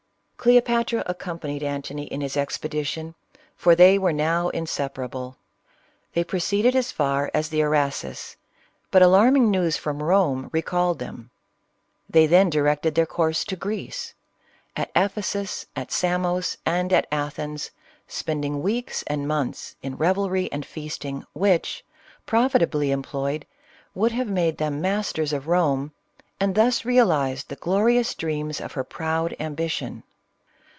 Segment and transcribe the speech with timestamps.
[0.43, 3.13] Cleopatra accompanied Antony in his expedition,
[3.53, 3.57] 46 CLEOPATRA.
[3.61, 5.37] for they were now inseparable.
[6.15, 8.37] They proceeded as far as the Araxes,
[8.89, 11.29] but alarming news from Eome recalled them.
[12.09, 14.15] They then directed their course to Greece;
[14.75, 17.69] at Ephesus, at Samos, and at Athens,
[18.07, 21.85] spending weeks and months in revelry and feasting, which,
[22.25, 23.45] profitably employed,
[23.93, 25.91] would have made them masters of Eome,'
[26.39, 30.01] and thus realized the glorious dreams of her proud am bition.